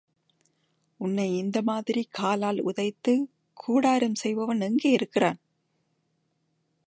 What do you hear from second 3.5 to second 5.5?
கூடாரம் செய்பவன் எங்கேயிருக்கிறான்?